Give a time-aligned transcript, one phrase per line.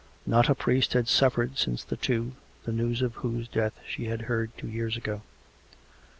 [0.25, 2.31] Not a priest had suffered since the two,
[2.63, 5.21] the news of whose death she had heard two years ago.